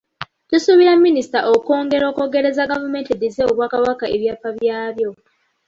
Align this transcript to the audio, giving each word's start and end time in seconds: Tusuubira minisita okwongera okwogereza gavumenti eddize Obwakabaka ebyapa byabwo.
Tusuubira 0.49 0.91
minisita 1.05 1.39
okwongera 1.53 2.05
okwogereza 2.07 2.69
gavumenti 2.71 3.09
eddize 3.11 3.41
Obwakabaka 3.51 4.05
ebyapa 4.15 4.49
byabwo. 4.57 5.11